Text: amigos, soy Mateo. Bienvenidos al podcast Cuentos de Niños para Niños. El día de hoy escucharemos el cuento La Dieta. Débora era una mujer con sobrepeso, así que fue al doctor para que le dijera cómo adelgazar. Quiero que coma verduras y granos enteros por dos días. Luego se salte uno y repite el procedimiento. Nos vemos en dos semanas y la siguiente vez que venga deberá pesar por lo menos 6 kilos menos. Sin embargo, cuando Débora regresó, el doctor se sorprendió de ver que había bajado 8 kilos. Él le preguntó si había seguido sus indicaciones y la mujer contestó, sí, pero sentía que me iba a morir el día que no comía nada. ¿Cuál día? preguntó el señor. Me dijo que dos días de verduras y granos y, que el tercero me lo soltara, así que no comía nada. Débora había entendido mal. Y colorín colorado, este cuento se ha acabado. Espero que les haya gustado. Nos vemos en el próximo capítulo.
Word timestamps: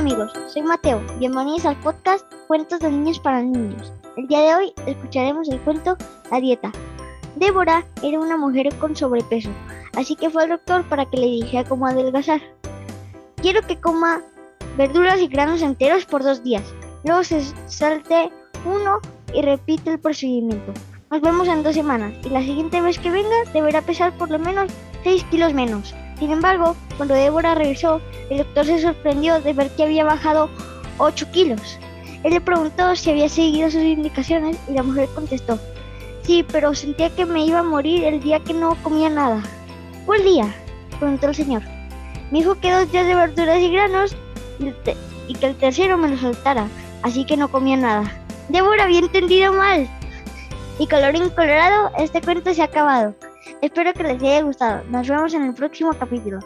amigos, 0.00 0.32
soy 0.48 0.62
Mateo. 0.62 0.98
Bienvenidos 1.18 1.66
al 1.66 1.78
podcast 1.80 2.24
Cuentos 2.46 2.80
de 2.80 2.90
Niños 2.90 3.18
para 3.18 3.42
Niños. 3.42 3.92
El 4.16 4.28
día 4.28 4.40
de 4.40 4.54
hoy 4.54 4.72
escucharemos 4.86 5.46
el 5.50 5.60
cuento 5.60 5.94
La 6.30 6.40
Dieta. 6.40 6.72
Débora 7.36 7.84
era 8.02 8.18
una 8.18 8.38
mujer 8.38 8.74
con 8.76 8.96
sobrepeso, 8.96 9.50
así 9.94 10.16
que 10.16 10.30
fue 10.30 10.44
al 10.44 10.48
doctor 10.48 10.84
para 10.84 11.04
que 11.04 11.18
le 11.18 11.26
dijera 11.26 11.68
cómo 11.68 11.86
adelgazar. 11.86 12.40
Quiero 13.42 13.60
que 13.60 13.78
coma 13.78 14.22
verduras 14.78 15.20
y 15.20 15.26
granos 15.26 15.60
enteros 15.60 16.06
por 16.06 16.22
dos 16.22 16.42
días. 16.42 16.64
Luego 17.04 17.22
se 17.22 17.42
salte 17.66 18.30
uno 18.64 19.00
y 19.34 19.42
repite 19.42 19.90
el 19.90 20.00
procedimiento. 20.00 20.72
Nos 21.10 21.20
vemos 21.20 21.46
en 21.46 21.62
dos 21.62 21.74
semanas 21.74 22.14
y 22.24 22.30
la 22.30 22.40
siguiente 22.40 22.80
vez 22.80 22.98
que 22.98 23.10
venga 23.10 23.36
deberá 23.52 23.82
pesar 23.82 24.16
por 24.16 24.30
lo 24.30 24.38
menos 24.38 24.72
6 25.04 25.24
kilos 25.24 25.52
menos. 25.52 25.94
Sin 26.20 26.30
embargo, 26.30 26.76
cuando 26.98 27.14
Débora 27.14 27.54
regresó, 27.54 28.00
el 28.28 28.38
doctor 28.38 28.66
se 28.66 28.82
sorprendió 28.82 29.40
de 29.40 29.54
ver 29.54 29.70
que 29.70 29.84
había 29.84 30.04
bajado 30.04 30.50
8 30.98 31.30
kilos. 31.32 31.78
Él 32.22 32.34
le 32.34 32.42
preguntó 32.42 32.94
si 32.94 33.10
había 33.10 33.30
seguido 33.30 33.70
sus 33.70 33.82
indicaciones 33.82 34.58
y 34.68 34.74
la 34.74 34.82
mujer 34.82 35.08
contestó, 35.14 35.58
sí, 36.22 36.44
pero 36.52 36.74
sentía 36.74 37.08
que 37.08 37.24
me 37.24 37.46
iba 37.46 37.60
a 37.60 37.62
morir 37.62 38.04
el 38.04 38.20
día 38.20 38.38
que 38.40 38.52
no 38.52 38.76
comía 38.82 39.08
nada. 39.08 39.42
¿Cuál 40.04 40.22
día? 40.22 40.54
preguntó 40.98 41.28
el 41.28 41.34
señor. 41.34 41.62
Me 42.30 42.40
dijo 42.40 42.54
que 42.60 42.70
dos 42.70 42.92
días 42.92 43.06
de 43.06 43.14
verduras 43.14 43.58
y 43.58 43.72
granos 43.72 44.14
y, 44.58 45.34
que 45.34 45.46
el 45.46 45.56
tercero 45.56 45.96
me 45.96 46.10
lo 46.10 46.18
soltara, 46.18 46.68
así 47.02 47.24
que 47.24 47.38
no 47.38 47.48
comía 47.50 47.78
nada. 47.78 48.12
Débora 48.50 48.84
había 48.84 48.98
entendido 48.98 49.54
mal. 49.54 49.88
Y 50.78 50.86
colorín 50.86 51.30
colorado, 51.30 51.90
este 51.96 52.20
cuento 52.20 52.52
se 52.52 52.60
ha 52.60 52.66
acabado. 52.66 53.14
Espero 53.62 53.92
que 53.92 54.02
les 54.02 54.22
haya 54.22 54.42
gustado. 54.42 54.84
Nos 54.90 55.08
vemos 55.08 55.34
en 55.34 55.44
el 55.44 55.54
próximo 55.54 55.92
capítulo. 55.92 56.40